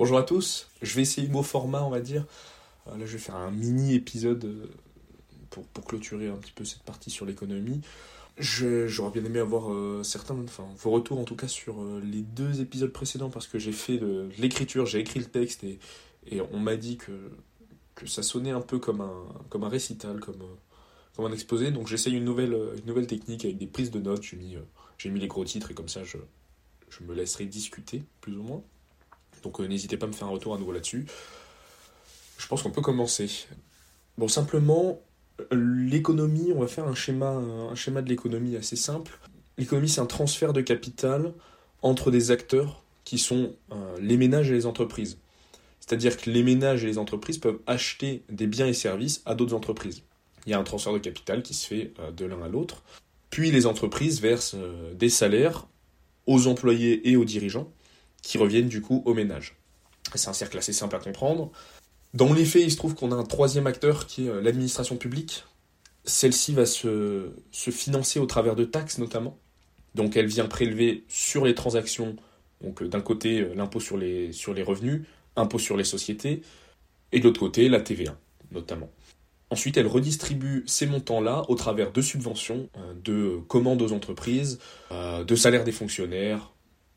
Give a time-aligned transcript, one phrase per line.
[0.00, 2.24] Bonjour à tous, je vais essayer beau format, on va dire.
[2.86, 4.66] Euh, là, je vais faire un mini épisode euh,
[5.50, 7.82] pour, clôturer un petit peu cette partie sur l'économie.
[8.38, 12.62] J'aurais bien aimé avoir euh, certains, enfin, vos retours en tout cas sur les deux
[12.62, 14.00] épisodes précédents parce que j'ai fait
[14.38, 15.78] l'écriture, j'ai écrit le texte et,
[16.50, 17.12] on m'a dit que,
[18.06, 20.40] ça sonnait un peu comme un, récital, comme,
[21.18, 21.72] un exposé.
[21.72, 24.22] Donc j'essaye une nouvelle, une nouvelle technique avec des prises de notes.
[24.22, 24.56] J'ai mis,
[24.96, 26.16] j'ai mis les gros titres et comme ça je,
[26.88, 28.62] je me laisserai discuter plus ou moins.
[29.42, 31.06] Donc euh, n'hésitez pas à me faire un retour à nouveau là-dessus.
[32.38, 33.30] Je pense qu'on peut commencer.
[34.18, 35.00] Bon, simplement,
[35.52, 39.18] l'économie, on va faire un schéma, un schéma de l'économie assez simple.
[39.58, 41.32] L'économie, c'est un transfert de capital
[41.82, 45.18] entre des acteurs qui sont euh, les ménages et les entreprises.
[45.80, 49.54] C'est-à-dire que les ménages et les entreprises peuvent acheter des biens et services à d'autres
[49.54, 50.02] entreprises.
[50.46, 52.82] Il y a un transfert de capital qui se fait euh, de l'un à l'autre.
[53.30, 54.56] Puis les entreprises versent
[54.98, 55.68] des salaires
[56.26, 57.70] aux employés et aux dirigeants
[58.22, 59.56] qui reviennent du coup au ménage.
[60.14, 61.50] C'est un cercle assez simple à comprendre.
[62.14, 64.96] Dans les faits, il se trouve qu'on a un troisième acteur qui est euh, l'administration
[64.96, 65.44] publique.
[66.04, 69.38] Celle-ci va se, se, financer au travers de taxes notamment.
[69.94, 72.16] Donc elle vient prélever sur les transactions,
[72.62, 75.02] donc euh, d'un côté euh, l'impôt sur les, sur les revenus,
[75.36, 76.42] impôt sur les sociétés,
[77.12, 78.16] et de l'autre côté la TVA
[78.50, 78.90] notamment.
[79.50, 82.68] Ensuite, elle redistribue ces montants-là au travers de subventions,
[83.02, 84.60] de commandes aux entreprises,
[84.92, 86.52] de salaires des fonctionnaires,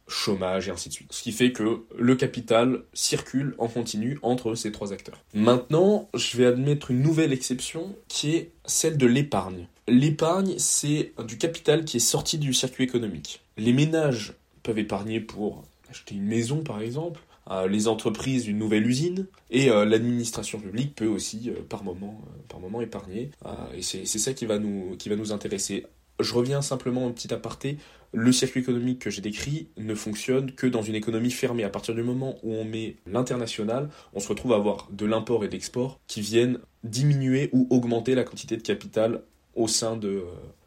[0.08, 1.14] chômage et ainsi de suite.
[1.14, 5.20] Ce qui fait que le capital circule en continu entre ces trois acteurs.
[5.34, 9.68] Maintenant, je vais admettre une nouvelle exception qui est celle de l'épargne.
[9.88, 13.42] L'épargne, c'est du capital qui est sorti du circuit économique.
[13.58, 18.88] Les ménages peuvent épargner pour acheter une maison par exemple, euh, les entreprises une nouvelle
[18.88, 23.32] usine et euh, l'administration publique peut aussi euh, par moment par moment épargner
[23.76, 25.86] et c'est ça qui va nous qui va nous intéresser
[26.20, 27.78] je reviens simplement au petit aparté.
[28.12, 31.64] Le circuit économique que j'ai décrit ne fonctionne que dans une économie fermée.
[31.64, 35.44] À partir du moment où on met l'international, on se retrouve à avoir de l'import
[35.44, 39.24] et d'export qui viennent diminuer ou augmenter la quantité de capital
[39.56, 40.26] au sein de,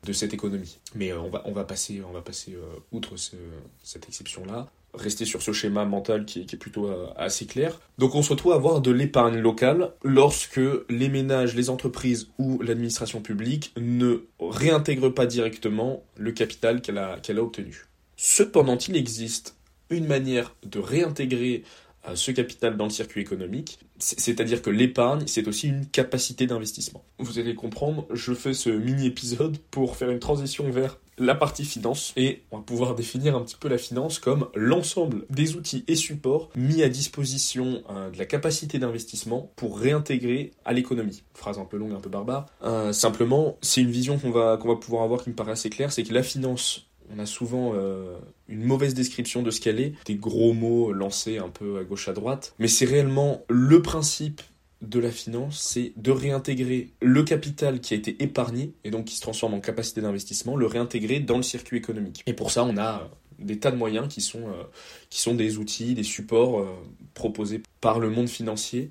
[0.09, 0.79] euh, cette économie.
[0.95, 5.25] Mais euh, on, va, on va passer, on va passer euh, outre cette exception-là rester
[5.25, 7.81] sur ce schéma mental qui, est plutôt euh, assez clair.
[7.99, 12.61] Donc on se retrouve à avoir de l'épargne locale lorsque les ménages, les entreprises ou
[12.63, 17.85] l'administration publique ne réintègrent pas directement le capital qu'elle a, obtenu.
[18.17, 19.57] Cependant, il existe
[19.91, 21.63] une manière de réintégrer
[22.09, 27.05] euh, ce capital dans le circuit économique, c'est-à-dire que l'épargne, c'est aussi une capacité d'investissement.
[27.19, 32.13] Vous allez comprendre, je fais ce mini-épisode pour faire une transition vers la partie finance
[32.17, 35.95] et on va pouvoir définir un petit peu la finance comme l'ensemble des outils et
[35.95, 41.23] supports mis à disposition euh, de la capacité d'investissement pour réintégrer à l'économie.
[41.35, 42.47] Phrase un peu longue, un peu barbare.
[42.63, 45.93] Euh, simplement, c'est une vision qu'on va, va pouvoir avoir qui me paraît assez claire,
[45.93, 48.17] c'est que la finance on a souvent euh,
[48.49, 52.09] une mauvaise description de ce qu'elle est, des gros mots lancés un peu à gauche
[52.09, 54.43] à droite, mais c'est réellement le principe
[54.83, 59.17] de la finance, c'est de réintégrer le capital qui a été épargné et donc qui
[59.17, 62.23] se transforme en capacité d'investissement, le réintégrer dans le circuit économique.
[62.27, 64.63] Et pour ça, on a des tas de moyens qui sont, euh,
[65.11, 66.69] qui sont des outils, des supports euh,
[67.15, 68.91] proposés par le monde financier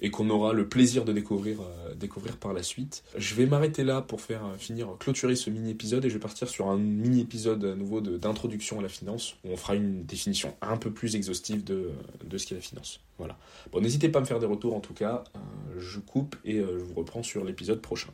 [0.00, 3.02] et qu'on aura le plaisir de découvrir, euh, découvrir par la suite.
[3.16, 6.48] Je vais m'arrêter là pour faire euh, finir, clôturer ce mini-épisode et je vais partir
[6.48, 10.76] sur un mini-épisode à nouveau d'introduction à la finance où on fera une définition un
[10.76, 11.90] peu plus exhaustive de,
[12.24, 13.00] de ce qu'est la finance.
[13.18, 13.36] Voilà.
[13.72, 15.24] Bon, n'hésitez pas à me faire des retours en tout cas.
[15.36, 15.38] Euh,
[15.78, 18.10] je coupe et je vous reprends sur l'épisode prochain.